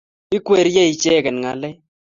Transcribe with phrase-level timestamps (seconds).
[0.37, 1.75] Ikweryei icheget ngalek